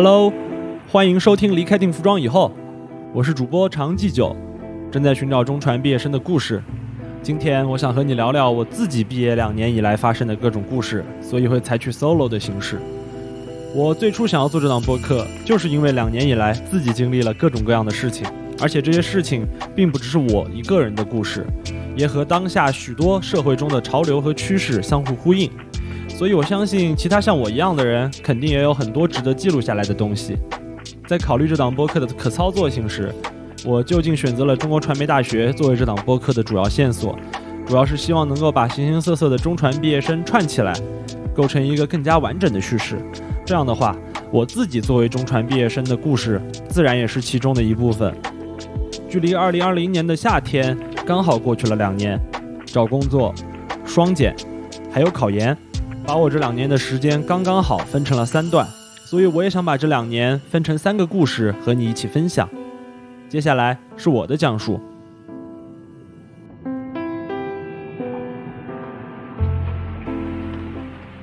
[0.00, 0.32] Hello，
[0.92, 2.52] 欢迎收听《离开定服装以后》，
[3.12, 4.36] 我是主播常记久，
[4.92, 6.62] 正在寻找中传毕业生的故事。
[7.20, 12.78] 今天我想和你聊聊我自己毕业两年以来发生的各种故事，所以会采取 solo 的形式。
[13.74, 18.24] 我最初想要做这档播客，就是因为两年以来自己经历了各种各样的事情，
[18.62, 19.44] 而且这些事情
[19.74, 21.44] 并不只是我一个人的故事，
[21.96, 25.50] 也和当下许多社会中的潮流和趋势相互呼应。
[26.18, 30.36] 所以我相信，其他像我一样的人，肯定也有很多值得记录下来的东西。
[31.06, 33.14] 在考虑这档播客的可操作性时，
[33.64, 37.16] 我就近选择了中国传媒大学作为这档播客的主要线索，
[37.64, 40.74] 主要是希望能够把形形色色的中传毕业生串起来，
[41.32, 42.98] 构成一个更加完整的叙事。
[43.46, 43.96] 这样的话，
[44.32, 48.12] 我自己作为中传毕业生的故事，自然也是其中的一部分。
[49.08, 52.20] 距离二零二零年的夏天刚好过去了两年，
[52.66, 53.32] 找工作、
[53.84, 54.34] 双减，
[54.90, 55.56] 还有考研，
[56.08, 58.66] 把我这两年的时间刚刚好分成了三段，
[59.04, 62.48] 所以我也想把这两年分成三个故事和你一起分享。
[63.28, 64.80] 接下来是我的讲述。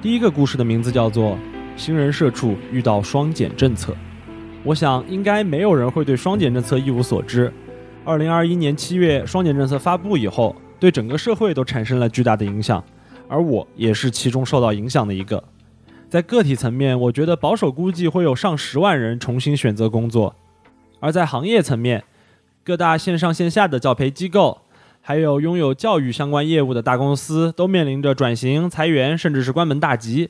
[0.04, 1.36] 第一个故事的名字叫做。
[1.76, 3.94] 新人社畜遇到双减政策，
[4.64, 7.52] 我想应该没有人会对双减政策一无所知。
[8.06, 12.82] 二零二一年七月，双减政策发布以后，对整个社会都产生了巨大的影响，
[13.28, 15.44] 而我也是其中受到影响的一个。
[16.08, 20.34] 在个体层面，我觉得保守估计会有上十万人重新选择工作；
[21.00, 22.04] 而在行业层面，
[22.64, 24.62] 各大线上线下的教培机构，
[25.02, 30.30] 还有拥有教育相关业务的大公司，都面临着转型、裁员，甚至是关门大吉。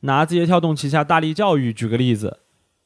[0.00, 2.40] 拿字节跳动旗下大力教育举个例子，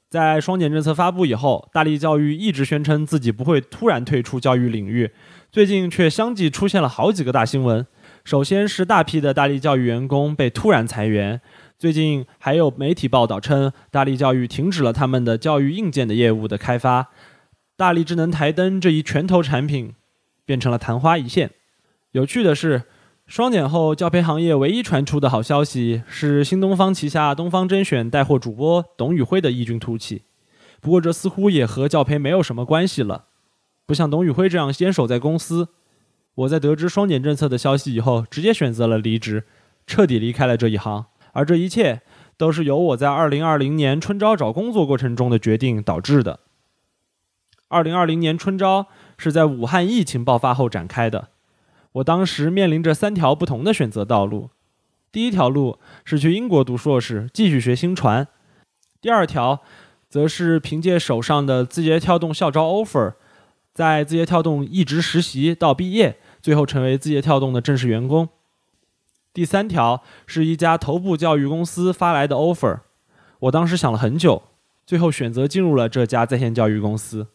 [0.08, 5.10] 在双减政策发布以后，大力教育一直宣称自己不会突然退出教育领域，
[5.50, 7.84] 最近却相继出现了好几个大新闻。
[8.30, 11.40] 首先是大批的大力教育员工被突然裁员，
[11.76, 17.08] 最近还有媒体报道称，大力教育停止了他们的教育硬件的业务的开发，
[17.76, 19.94] 大力智能台灯这一拳头产品
[20.44, 21.50] 变成了昙花一现。
[22.12, 22.84] 有趣的是。
[23.26, 30.22] 双减后，教培行业唯一传出的好消息是新东方旗下东方甄选带货主播董宇辉的异军突起。
[30.80, 33.26] 不过，这似乎也和教培没有什么关系了。
[33.86, 35.68] 不像董宇辉这样坚守在公司，
[36.40, 39.44] 我在得知双减政策的消息以后，直接选择了离职，
[39.86, 41.06] 彻底离开了这一行。
[41.32, 42.00] 而这一切
[42.36, 46.40] 都是由我在2020年春招找工作过程中的决定导致的。
[47.68, 48.86] 2020年春招
[49.18, 51.28] 是在武汉疫情爆发后展开的。
[51.92, 54.48] 我当时面临着三条不同的选择道路，
[55.12, 58.24] 第一条路是去英国读硕士，继续学新传；
[59.00, 59.60] 第二条，
[60.08, 63.14] 则是凭借手上的字节跳动校招 offer，
[63.74, 68.26] 在字节跳动一直实习到毕业，最后成为字节跳动的正式员工；
[69.32, 72.80] 第三条是一家头部教育公司发来的 offer，
[73.40, 74.42] 我当时想了很久，
[74.86, 77.28] 最后选择进入了这家在线教育公司。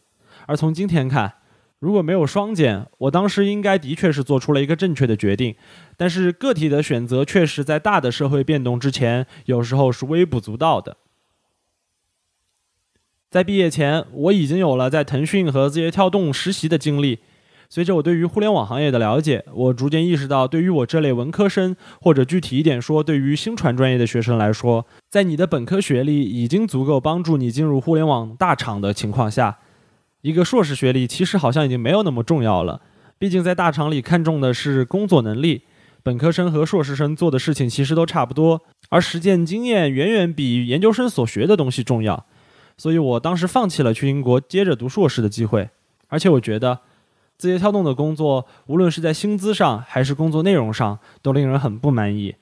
[0.46, 1.34] 而从今天看，
[1.78, 5.54] 如果没有双减，我当时应该的确是做出了一个正确的决定，
[5.96, 10.96] 但是个体的选择确实在大的社会变动之前，有时候是微不足道的。
[13.28, 17.18] 在毕业前，我已经有了在腾讯和字节跳动实习的经历。
[17.68, 29.58] 随着我对于互联网行业的了解，我逐渐意识到，对于我这类文科生，或者具体一点说，对于新传专业的学生来说，在你的本科学历已经足够帮助你进入互联网大厂的情况下。
[30.22, 32.80] 一个硕士学历其实好像已经没有那么重要了，
[33.18, 35.62] 毕竟在大厂里看重的是工作能力。
[36.02, 42.26] 本科生和硕士生做的事情其实都差不多，而实践经验远远比研究生所学的东西重要。
[42.76, 45.68] 所以我当时放弃了去英国接着读硕士的机会。
[46.08, 46.80] 而且我觉得，
[47.38, 52.36] 字节跳动的工作无论是在薪资上还是工作内容上都令人很不满意，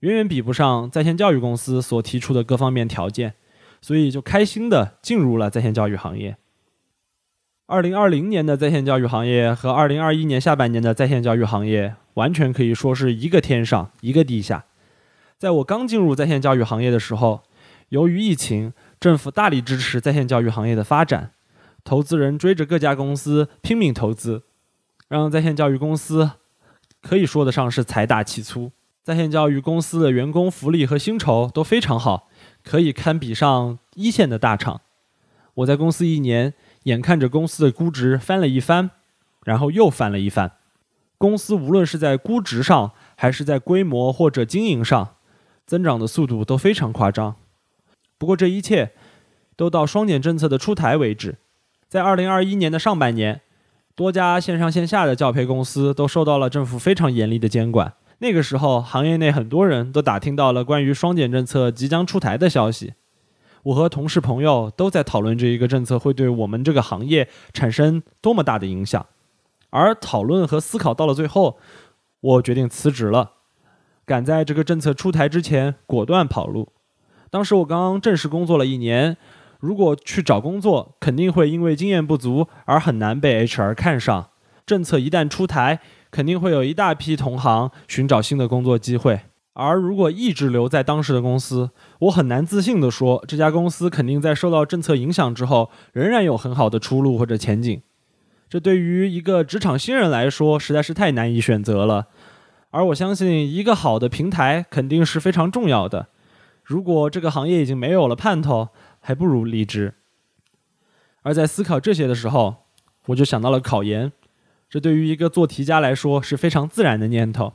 [0.00, 3.34] 远远比不上在线教育公司所提出的各方面条件。
[3.80, 6.36] 所以就开心的进入了在线教育行业。
[7.68, 14.64] 二零二零年的在线教育行业和二零二一年下半年的在线教育行业完全可以说是一个天上一个地下。
[15.38, 17.42] 在我刚进入在线教育行业的时候，
[17.90, 21.30] 由于疫情，政府大力支持在线教育行业的发展，
[21.88, 24.42] 投资人追着各家公司拼命投资，
[25.08, 26.32] 让在线教育公司
[27.00, 28.72] 可以说得上是财大气粗。
[29.02, 32.28] 在线教育公司的员工福利和薪酬都非常好，
[32.62, 34.82] 可以堪比上一线的大厂。
[35.54, 36.52] 我在公司一年。
[36.84, 38.90] 眼看着公司的估值翻了一番，
[39.44, 40.52] 然后又翻了一番。
[41.18, 45.16] 公司无论是在估值上，还是在规模或者经营上，
[45.66, 47.36] 增长的速度都非常夸张。
[48.16, 48.92] 不过这一切
[49.54, 51.36] 都到双减政策的出台为止。
[51.88, 53.40] 在二零二一年的上半年，
[53.94, 57.94] 多家线上线下的教培公司都受到了政府非常严厉的监管。
[58.18, 62.92] 那个时候，行业内很多人都打听到了关于双减政策即将出台的消息。
[63.62, 69.06] 我和同事朋友都在讨论这一个政策会对我们这个行业产生多么大的影响。
[69.70, 71.58] 而讨论和思考到了最后，
[72.20, 73.30] 我决定辞职了，
[74.04, 76.68] 赶在这个政策出台之前果断跑路。
[77.30, 79.16] 当时我刚正式工作了一年，
[79.58, 84.30] 如果去找工作，肯定会因为经验不足而很难被 HR 看上。
[84.64, 89.20] 政策一旦出台，肯定会有一大批同行寻找新的工作机会。
[89.54, 91.70] 而如果一直留在当时的公司，
[92.00, 97.82] 我很难自信地说，这家公司肯定在受到政策影响之后，仍然有很好的出路或者前景。
[98.48, 102.06] 这对于一个职场新人来说，实在是太难以选择了。
[102.70, 106.06] 而我相信，一个好的平台肯定是非常重要的。
[106.62, 108.68] 如果这个行业已经没有了盼头，
[109.08, 109.94] 还不如离职。
[111.22, 112.66] 而在思考这些的时候，
[113.06, 114.12] 我就想到了考研。
[114.68, 117.54] 这对于一个做题家来说是非常自然的念头。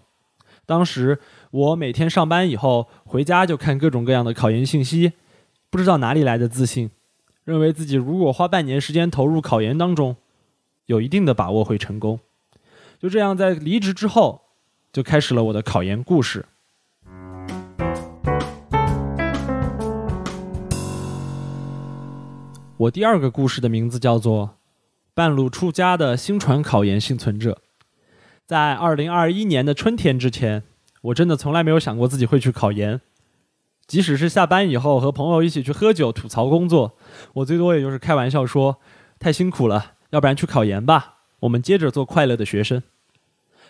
[0.66, 1.20] 当时
[1.52, 5.14] 我每天上班以后回家就看各种各样的考研信息，
[5.70, 6.90] 不知道哪里来的自信，
[7.44, 10.16] 认为自己如果花半年时间投入考研当中，
[10.88, 12.20] 有一定的把握会成功。
[12.98, 14.42] 就这样，在离职之后，
[14.92, 16.48] 就开始了我的考研故事。
[22.84, 24.58] 我第二个故事的名字叫做
[25.14, 27.62] “半路出家的新传考研幸存者”。
[28.46, 30.64] 在二零二一年的春天之前，
[31.04, 33.00] 我真的从来没有想过自己会去考研。
[33.88, 36.98] 即使是下班以后和朋友一起去喝酒吐槽工作，
[37.36, 38.80] 我最多也就是开玩笑说
[39.18, 42.84] ：“太辛苦了，要不然去考研吧，我们接着做快乐的学生。”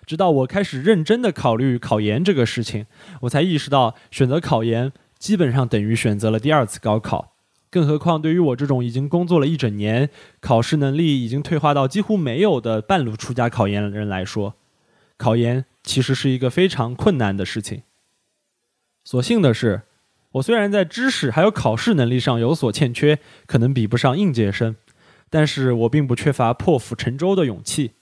[0.07, 2.88] 直到我开始认真的考虑考研这个事情，
[3.21, 7.32] 我才意识到选择考研基本上等于选择了第二次高考。
[7.73, 14.53] 更何况，对于我这种已经工作了一整年、考试能力已经退化到几乎没有的半路出家考研人来说，
[15.17, 17.81] 考研其实是一个非常困难的事情。
[19.03, 19.81] 所幸的是，
[20.33, 23.17] 我虽然在知识还有考试能力上有所欠缺，
[23.47, 24.75] 可能比不上应届生，
[25.31, 27.93] 但是我并不缺乏破釜沉舟的勇气。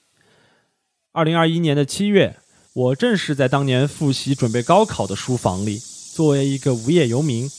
[1.14, 2.36] 二零二一年的七月，
[2.74, 7.50] 我正是在当年复习准备高考的书房里，作为一个无业游民。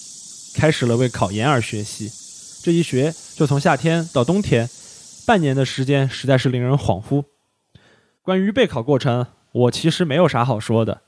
[0.55, 2.11] 开始了为考研而学习，
[2.63, 4.69] 这一学就从夏天到冬天，
[5.27, 7.25] 半年的时间实在是令人恍惚。
[8.23, 11.03] 关于备考过程，我其实没有啥好说的。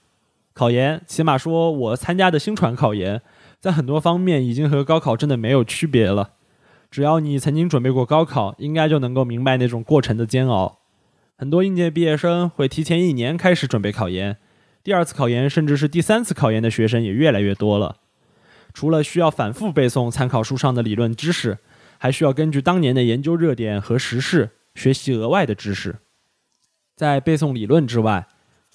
[0.52, 3.20] 考研，起码说我参加的新传考研，
[3.60, 6.32] 在很多方面已经和高考真的没有区别了。
[6.90, 10.78] 只要你曾经准备过高考，应该就能够明白那种过程的煎熬。
[11.36, 14.36] 很多应届毕业生会提前一年开始准备考研，
[14.82, 17.96] 第二次考研甚至是第三次考研的学生也越来越多了。
[18.74, 21.58] 除了需要反复背诵参考书上的理论知识，
[21.96, 26.00] 还需要根据当年的研究热点和时事学习额外的知识。
[26.96, 28.26] 在背诵理论之外，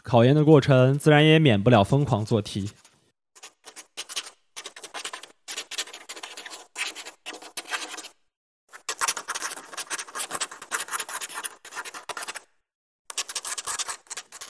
[0.01, 2.71] 考研的过程自然也免不了疯狂做题。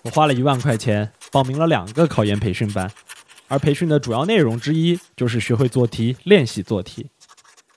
[0.03, 2.89] 我花了一万块钱报名了两个考研培训班。
[3.51, 7.09] 而培训的主要内容之一就是学会做题、练习做题。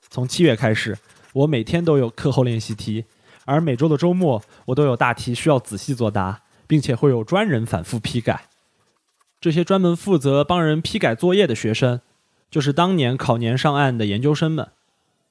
[0.09, 0.97] 从七月开始，
[1.33, 3.05] 我每天都有课后练习题，
[3.44, 8.44] 而每周的周末我都有大题需要仔细作答，并且会有专人反复批改。
[9.41, 12.01] 这些专门负责帮人批改作业的学生，
[12.49, 14.69] 就是当年考研上岸的研究生们。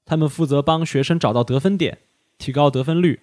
[0.06, 2.00] 他们负责帮学生找到得分点，
[2.38, 3.22] 提高得分率。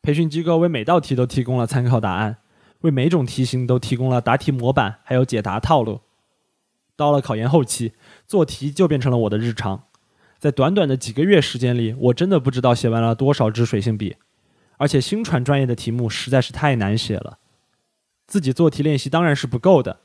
[0.00, 2.36] 培训机构为每道题都提供了参考答案，
[2.82, 6.02] 为每种题型都提供了答题模板，还有解答套路。
[6.96, 7.92] 到了考研后期，
[8.26, 9.84] 做题就变成了我的日常。
[10.38, 14.16] 在短短的几个月时间里，我真的不知道写完了多少支水性笔，
[14.76, 17.38] 而且新传专业的题目实在是太难写了。
[18.26, 20.00] 自己做题练习当然是不够的，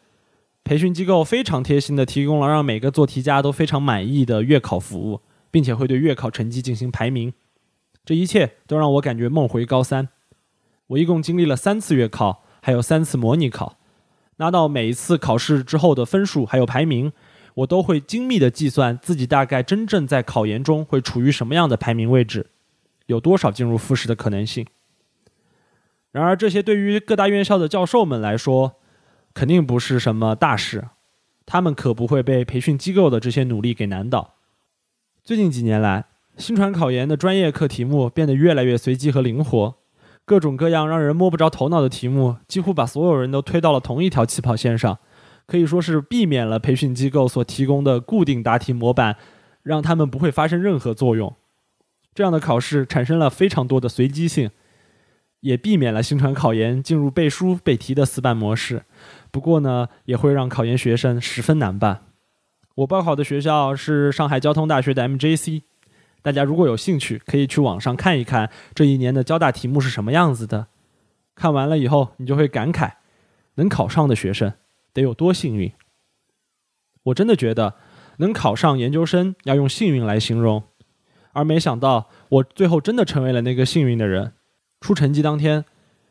[0.64, 7.34] 培训机构非常贴心的提供了让每个做题家都非常满意的月考服务，并且会对月考成绩进行排名。
[8.06, 10.10] 这一切都让我感觉梦回高三。
[10.88, 13.78] 我一共经历了三次月考，还有三次模拟考。
[14.42, 17.14] 拿到每一次考试之后的分数还有排名，
[17.54, 22.48] 我都会精密的计算自己大概真正在考研中会处于什么样的排名位置，
[23.06, 24.66] 有多少进入复试的可能性。
[26.12, 28.78] 然而，这些对于各大院校的教授们来说，
[29.36, 30.88] 肯定不是什么大事，
[31.46, 34.34] 他们可不会被培训机构的这些努力给难倒。
[35.24, 36.06] 最近几年来，
[36.36, 39.76] 新传考研的专业课题目变得越来越随机和灵活。
[40.26, 45.00] 各种各样让人摸不着头脑的题目，几乎把所有人都推到了同一条起跑线上，
[45.46, 49.18] 可以说是避免了培训机构所提供的固定答题模板，
[49.64, 51.36] 让他们不会发生任何作用。
[52.14, 54.52] 这样的考试产生了非常多的随机性，
[55.42, 58.84] 也避免了新传考研进入背书背题的死板模式。
[59.32, 62.06] 不过呢，也会让考研学生十分难办。
[62.76, 65.64] 我报考的学校是上海交通大学的 MJC。
[66.22, 70.68] 大家如果有兴趣，可以去网上看一看这一年的交大题目是什么样子的。
[71.34, 72.92] 看完了以后，你就会感慨，
[73.56, 74.54] 能考上的学生
[74.94, 75.72] 得有多幸运。
[77.04, 77.74] 我真的觉得，
[78.18, 80.62] 能考上研究生要用幸运来形容，
[81.34, 84.34] 而没想到我最后真的成为了那个幸运的人。
[84.80, 85.66] 出成绩当天，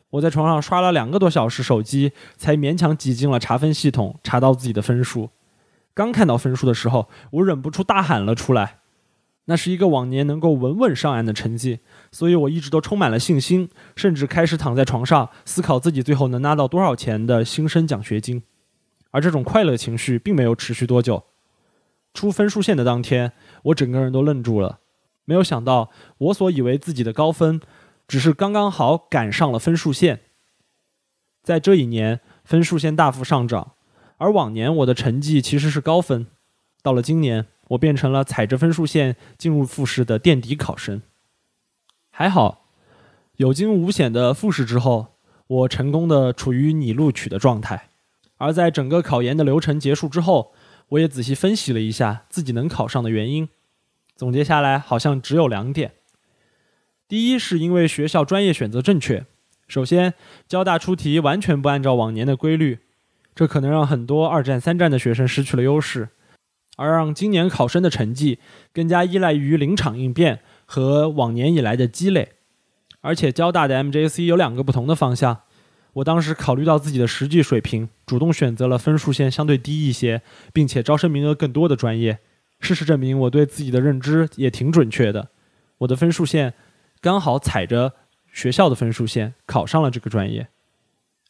[0.09, 5.29] 我在床上刷了两个多小时手机，才勉强挤进了查分系统，查到自己的分数。
[5.93, 8.80] 刚看到分数的时候，我忍不住大喊了出来。
[9.45, 11.79] 那是一个往年能够稳稳上岸的成绩，
[12.11, 18.43] 所以我一直都充满了信心，甚至开始躺在床上思考自己最后能拿到多少钱的新生奖学金。
[19.09, 21.23] 而这种快乐情绪并没有持续多久。
[22.13, 23.33] 出分数线的当天，
[23.63, 24.79] 我整个人都愣住了，
[25.25, 27.59] 没有想到我所以为自己的高分，
[28.07, 30.21] 只是刚刚好赶上了分数线。
[31.43, 33.71] 在这一年，分数线大幅上涨，
[34.17, 36.27] 而往年我的成绩其实是高分，
[36.83, 37.47] 到了今年。
[37.71, 41.01] 我变成了踩着分数线进入复试的垫底考生。
[42.09, 42.65] 还好，
[43.37, 45.15] 有惊无险的复试之后，
[45.47, 47.89] 我成功的处于拟录取的状态。
[48.37, 50.53] 而在整个考研的流程结束之后，
[50.89, 53.47] 我也仔细分析了一下自己能考上的原因，
[54.15, 55.93] 总结下来好像只有两点：
[57.07, 59.25] 第一，是因为学校专业选择正确。
[59.67, 60.13] 首先，
[60.47, 62.79] 交大出题完全不按照往年的规律，
[63.33, 66.09] 这可能让很多二战、三战的学生失去了优势。
[66.77, 68.39] 而让今年考生的成绩
[68.73, 72.33] 更加依赖于临场应变和往年以来的积累，
[73.01, 75.41] 而且交大的 MJC 有两个不同的方向。
[75.93, 80.21] 我当时考虑到自己的实际水平，主动选择了分数线相对低一些，
[80.53, 82.19] 并且招生名额更多的专业。
[82.61, 85.29] 事实证明，我对自己的认知也挺准确的。
[85.79, 86.53] 我的分数线
[87.01, 87.93] 刚好踩着
[88.31, 90.47] 学校的分数线，考上了这个专业。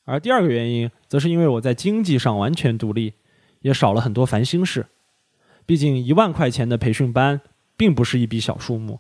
[0.06, 3.14] 而第二个原因，则是因为我在经济上完全独立，
[3.62, 4.86] 也少了很多烦心事。
[5.66, 7.42] 毕竟一万块钱的培训班
[7.78, 9.00] 并不是一笔小数目，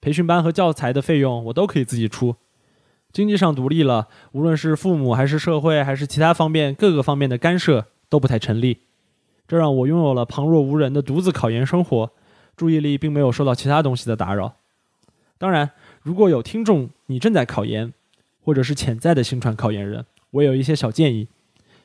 [0.00, 2.36] 培训班和教材的费用我都可以自己出，
[3.12, 8.78] 经济上独立了，无论是父母还是社会还是其他方面各个方面的干涉都不太成立，
[9.48, 12.10] 这让我拥有了旁若无人的独自考研生活，
[12.56, 14.56] 注意力并没有受到其他东西的打扰。
[15.38, 15.72] 当然，
[16.02, 17.92] 如果有听众你正在考研，
[18.42, 21.28] 或者是潜在的新传考研人，我有一些小建议。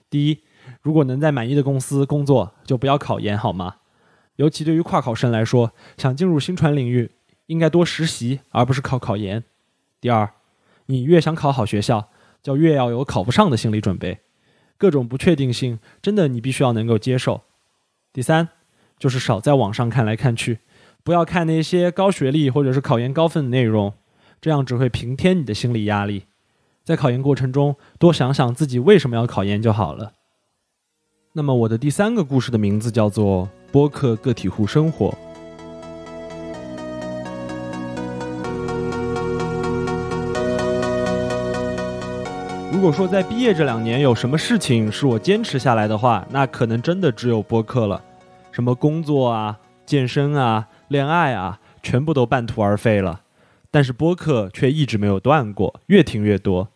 [0.09, 0.39] 第一。
[0.81, 3.75] 如果能在满意的公司工作，就不要考研好吗？
[4.37, 7.11] 尤其对于跨考生来说，想进入新传领域，
[7.47, 9.43] 应该多实习，而不是靠考研。
[9.99, 10.31] 第二，
[10.87, 12.09] 你越想考好学校，
[12.41, 14.19] 就越要有考不上的心理准备，
[14.77, 17.41] 各种不确定性，真的你必须要能够接受。
[18.11, 18.49] 第三，
[18.97, 20.59] 就是少在网上看来看去，
[21.03, 23.93] 不要看那些高学历或者是考研高分的内容，
[24.39, 26.25] 这样只会平添你的心理压力。
[26.83, 30.13] 在考研过程中，多想想自己为什么要考研就好了。
[31.33, 35.07] 那么我的第三个故事的名字叫做《播客个体户生活》。
[42.69, 48.03] 如果说在毕业这两年有什么事情是我坚持下来的话，那可能真的只有播客了。
[48.51, 53.21] 什么工作啊、健身啊、恋爱啊，全部都半途而废了。
[53.69, 56.67] 但是播客却一直没有断过，越听越多。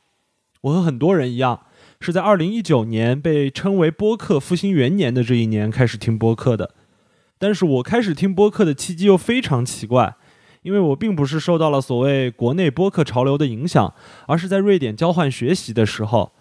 [0.61, 1.59] 我和很多人一样。
[1.99, 6.75] 是在二零一九年被称为播客复兴元年的这一年开始听播客的，
[7.37, 10.15] 但是我开始听播客的契机又非常奇怪，
[10.61, 13.93] 因为我并不是受到了所谓国内播客潮流的影响，
[14.27, 16.33] 而是在瑞典交换学习的时候，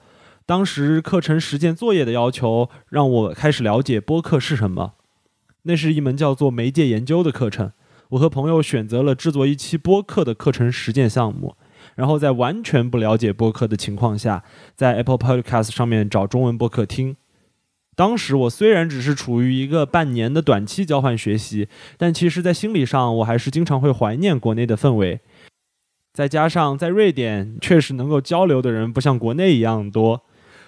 [0.45, 4.95] 当时课程实践作业的要求让我开始了解播客是什么。
[5.63, 7.73] 那是一门叫做媒介研究的课程，
[8.11, 11.57] 我和朋友选择了制作一期播客的课程实践项目。
[11.95, 14.43] 然后在完全不了解播客的情况下，
[14.75, 17.17] 在 Apple Podcast 上面找中文播客听。
[17.97, 25.21] 当时我虽然只是处于一个半年的短期交换学习，但其实，在心理上我还是经常会怀念国内的氛围。
[26.13, 30.23] 再加上在瑞典确实能够交流的人不像国内一样多，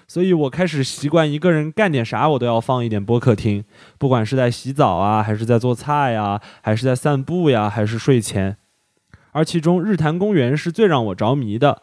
[0.07, 3.65] 所以我开始习惯一个人干点啥我都要放一点播客听，
[3.99, 8.57] 不管是在洗澡啊，还是在做菜呀，还是在散步呀，还是睡前。
[9.37, 11.83] 而其中，日坛公园是最让我着迷的。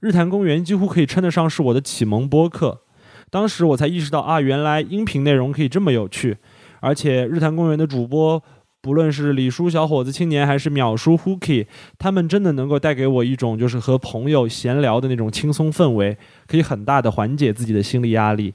[0.00, 2.82] 日坛公园几乎可以称得上是我的启蒙播客。
[3.30, 6.36] 当时我才意识到啊，原来音频内容可以这么有趣。
[6.80, 8.42] 而且，日坛公园的主播，
[8.82, 11.66] 不论是李叔、小伙子青年，还是秒叔、Hooky，
[11.98, 18.52] 他们真的能够带给我一种就是和朋友闲聊的那种轻松氛围，可以很大的缓解自己的心理压力。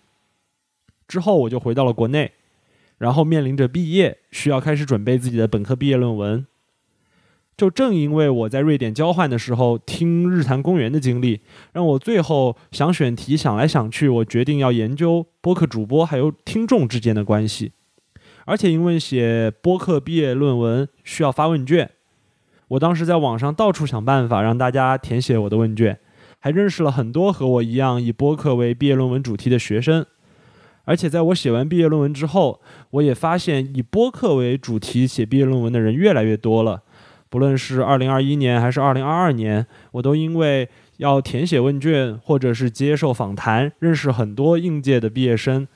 [1.08, 2.34] 之后，我就回到了国内，
[3.00, 6.46] 然后面临着毕业，需要开始准备自己的本科毕业论文。
[7.56, 11.42] 就正因为我在瑞典交换的时候听日坛公园的经历，
[11.72, 17.74] 让我最后想选题想来想去，我决定要研究播客主播还有听众之间的关系。
[18.46, 21.92] 而且因为写播客毕业论文需要发问卷，
[22.70, 26.00] 我当时在网上到处想办法让大家填写我的问卷，
[26.40, 30.06] 还认识了很多和我一样以播客为毕业论文主题的学生。
[30.86, 36.82] 而且在我写完毕业论文之后，我也发现以播客为主题写毕业论文的人越来越多了。
[37.34, 45.68] 不论是2021年还是2022年，我都因为要填写问卷或者是接受访谈，认识很多应届的毕业生。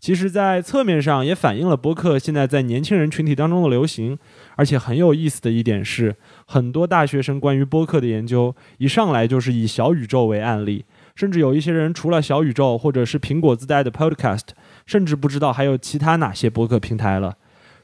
[0.00, 4.18] 其实，在侧面上也反映了播客现在在年轻人群体当中的流行。
[4.54, 10.86] 而且很有意思的一点是，很多大学生关于播客的研究一上来就是以小宇宙为案例。
[11.14, 14.48] 甚至有一些人除了小宇宙或者是苹果自带的 Podcast，
[14.86, 17.36] 甚至不知道还有其他哪些播客平台了。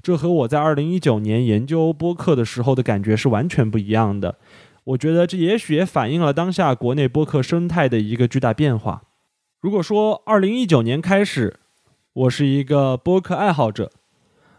[0.03, 4.37] 这和我在二零一九年研究播客的时候的感觉是完全不一样的。
[4.85, 9.03] 我觉得这也许也反映了当下国内播客生态的一个巨大变化。
[9.61, 11.61] 如果说二零一九年开始，
[12.15, 13.93] 我是一个播客爱好者，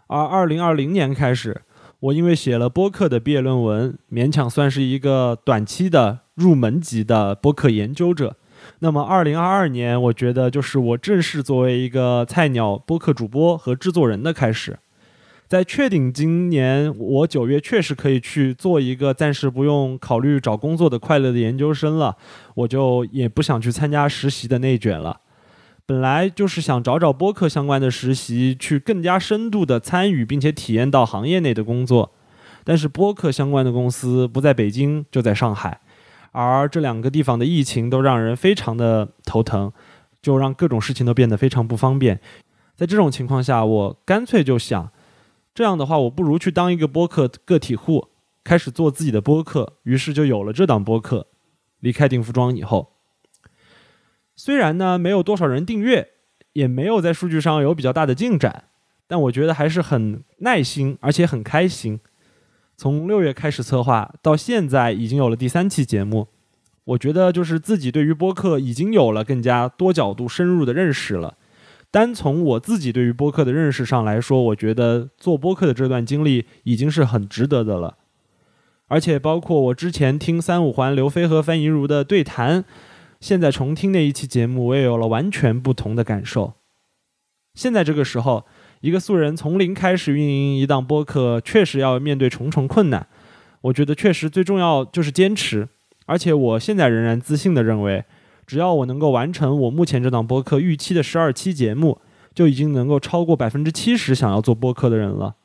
[0.06, 1.60] 而二零二零年开始，
[2.00, 8.36] 我因为写了播客的毕业论文，勉强算是一个短期的入门级的播客研究者。
[8.78, 14.78] 那么，二零二二年，我觉得就是我正式作为一个菜鸟播客主播和制作人的开始。
[15.46, 22.16] 在确定今年我九月确实可以去做一个暂时不用考虑找工作的快乐的研究生了，
[22.54, 25.20] 我就也不想去参加实习的内卷了。
[25.86, 32.12] 本来就是想找找播客相关的实习，去更加深度的参与并且体验到行业内的工作。
[32.64, 35.80] 但是播客相关的公司不在北京，就在上海。
[36.32, 39.70] 而这两个地方的疫情都让人非常的头疼，
[40.22, 42.18] 就让各种事情都变得非常不方便。
[42.74, 44.90] 在这种情况下，我干脆就想，
[45.54, 48.08] 这样的话，我不如去当一个播客个体户，
[48.42, 49.74] 开始做自己的播客。
[49.84, 51.28] 于是就有了这档播客。
[51.80, 52.94] 离开定服装以后，
[54.34, 56.12] 虽然呢没有多少人订阅，
[56.54, 58.64] 也没有在数据上有比较大的进展，
[59.06, 62.00] 但我觉得还是很耐心，而且很开心。
[62.74, 66.28] 从六月开始策划，到现在已经有了第三期节目。
[66.84, 71.36] 我觉得就是自己对于播客已经有了更加多角度、深入的认识了。
[71.94, 77.98] 单从我自己对于播客的认识上来说，我觉得做播客的这段经历已经是很值得的了。
[78.88, 82.64] 而且包括我之前听三五环刘飞和范怡如的对谈，
[83.20, 86.54] 现在重听那一期节目，我也有了完全不同的感受。
[87.54, 88.44] 现在这个时候。
[88.80, 93.06] 一个素人从零开始运营一档播客，确实要面对重重困难。
[93.62, 95.66] 我觉得确实最重要就是坚持，
[96.04, 98.04] 而且我现在仍然自信地认为，
[98.46, 101.98] 只要我能够完成我目前这档播客预期的十二期节目，
[102.34, 105.36] 就已经能够超过百分之七十想要做播客的人了。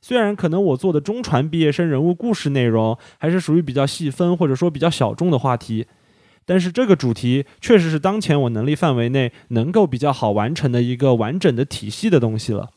[0.00, 5.86] 虽然可能我做的中传毕业生人物故事内容还是属于比较细分或者说比较小众的话题。
[6.46, 12.70] 但是这个主题确实是当前我能力范围内能够比较好完成的一个完整的体系的东西了。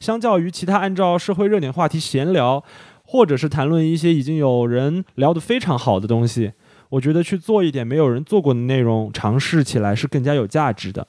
[0.00, 2.64] 相较于其他按照社会热点话题闲聊，
[3.04, 6.52] 或者是谈论一些已经有人聊得非常好的东西，
[6.90, 11.06] 我觉得去做一点没有人做过的内容，尝试起来是更加有价值的。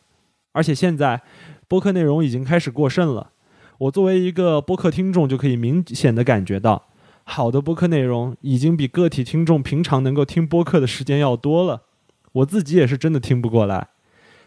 [0.51, 1.21] 而且现在
[1.67, 3.31] 播客内容已经开始过剩了，
[3.77, 6.87] 我作为一个播客听众就可以明显的感觉到。
[7.23, 11.83] 好的播客内容已经比个体听众平常能够听播客的时间要多了，
[12.31, 13.89] 我自己也是真的听不过来，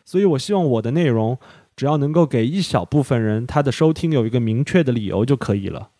[0.04, 1.38] 所以我希望我的内容
[1.76, 5.90] 只要能够给一小部分人他的收听有一个明确的理由就可以了。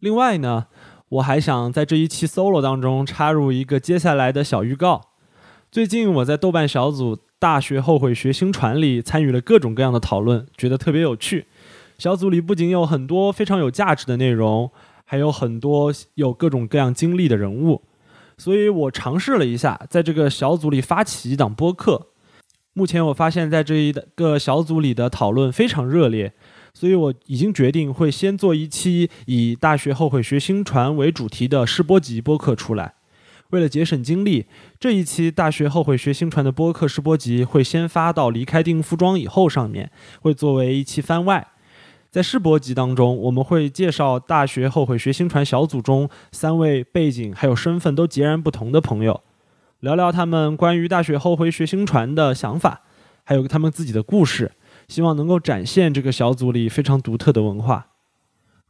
[0.00, 0.66] 另外呢，
[1.10, 5.00] 我还想在这一期 solo 当中插入一个接下来的小预告。
[5.70, 11.46] 最近我在豆瓣小组“大学后悔学星传”里参与了各种各样的讨论，觉得特别有趣。
[11.98, 14.70] 小组里不仅有很多非常有价值的内容。
[15.04, 17.82] 还有很多有各种各样经历的人物，
[18.38, 22.10] 所以我尝试了一下，在这个小组里发起一档播客。
[22.74, 26.32] 目前我发现，在这一个小组里的讨论非常热烈，
[26.72, 32.94] 所以我已经决定会先做一期以“大学后悔学新传”为主题的试播集播客出来。
[33.50, 34.46] 为了节省精力，
[34.78, 41.48] 这一期“大学后悔学新传”的播客试播集会先发到离开定服装以后上面，会作为一期番外。
[42.12, 49.20] 在试播集当中，我们会介绍大学后悔学新传小组中三位背景还有身份都截然不同的朋友，
[49.78, 52.82] 聊聊他们关于大学后悔学新传的想法，
[53.22, 54.50] 还有他们自己的故事，
[54.90, 57.86] 希望能够展现这个小组里非常独特的文化。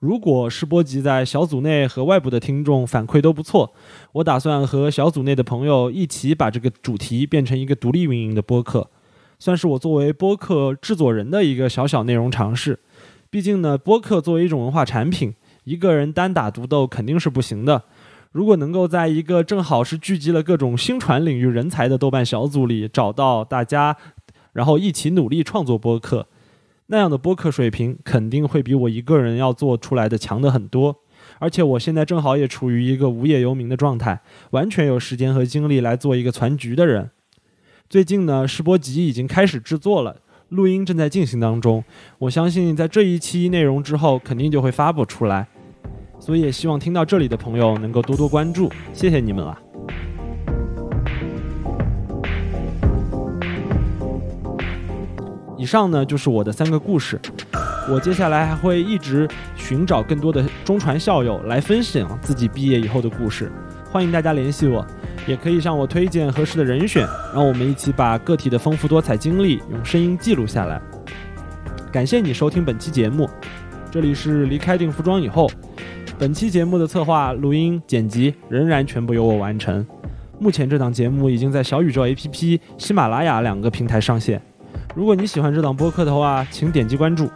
[0.00, 3.72] 如果是播集在小组内和外部的听众反馈都不错，
[4.12, 8.90] 我打算和小组内的朋友一起把这个主题变成一个独立运营的播客，
[9.38, 12.80] 算是我作为播客制作人的一个小小内容尝试。
[13.30, 17.84] 毕竟呢，播客作为一种文化产品，一个人单打独斗肯定是不行的。
[18.32, 23.96] 如果能够在一个正好是聚集了各种新传领域人才的豆瓣小组里找到大家，
[24.52, 26.26] 然后一起努力创作播客，
[26.86, 30.96] 那样的播客水平肯定会比我一个人要做出来的强的很多。
[31.38, 37.10] 而且我现在正好也处于一个无业游民的状态，完全有时间和精力来做一个攒局的人。
[37.88, 40.16] 最近呢，试播集已经开始制作了，
[40.48, 41.84] 录音正在进行当中。
[42.18, 45.46] 我相信在这一期内容之后，肯定就会发布出来。
[46.18, 49.69] 所以也希望听到这里的朋友能够多多关注，谢谢你们了。
[55.60, 57.20] 以上呢就是我的三个故事，
[57.86, 63.52] 我接下来还会一直寻找更多的中传校友来分享自己毕业以后的故事，
[63.92, 64.82] 欢迎大家联系我，
[65.26, 70.80] 也可以向我推荐合适的人选，让我们一起把个体的丰富多彩经历用声音记录下来。
[71.92, 73.28] 感谢你收听本期节目，
[73.90, 75.46] 这里是离开定服装以后，
[76.18, 79.86] 本期节目的策划、录音、剪辑仍然全部由我完成。
[80.38, 84.40] 目前这档节目已经在小宇宙 APP、喜马拉雅两个平台上线。
[84.94, 87.30] 如果你喜欢这档播客的话，请点击关注。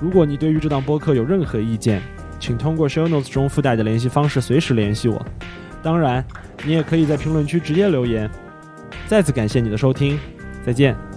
[0.00, 2.02] 如果你对于这档播客有任何意见，
[2.40, 5.24] 请通过 show notes 中附带的联系方式随时联系我。
[5.82, 6.24] 当然，
[6.64, 8.30] 你也可以在评论区直接留言。
[9.06, 10.18] 再次感谢你的收听，
[10.64, 11.07] 再见。